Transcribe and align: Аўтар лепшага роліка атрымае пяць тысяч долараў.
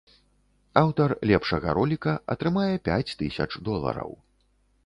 Аўтар 0.81 1.13
лепшага 1.33 1.75
роліка 1.79 2.11
атрымае 2.37 2.73
пяць 2.89 3.15
тысяч 3.21 3.47
долараў. 3.69 4.11